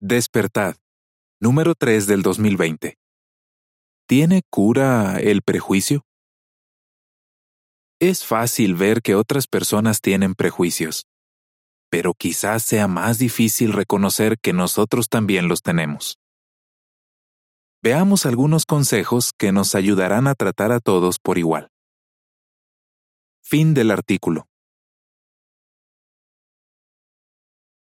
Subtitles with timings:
[0.00, 0.76] Despertad.
[1.40, 2.98] Número 3 del 2020.
[4.06, 6.04] ¿Tiene cura el prejuicio?
[8.00, 11.06] Es fácil ver que otras personas tienen prejuicios,
[11.90, 16.18] pero quizás sea más difícil reconocer que nosotros también los tenemos.
[17.82, 21.70] Veamos algunos consejos que nos ayudarán a tratar a todos por igual.
[23.42, 24.48] Fin del artículo.